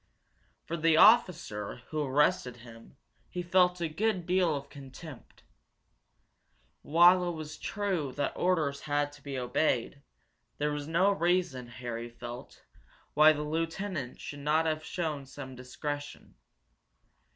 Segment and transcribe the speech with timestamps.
[0.65, 2.97] For the officer who had arrested him
[3.29, 5.43] he felt a good deal of contempt.
[6.81, 10.01] While it was true that orders had to be obeyed,
[10.57, 12.63] there was no reason, Harry felt,
[13.13, 16.33] why the lieutenant should not have shown some discretion.